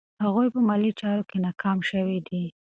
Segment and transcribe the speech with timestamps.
[0.25, 2.43] هغوی په مالي چارو کې ناکام شوي دي.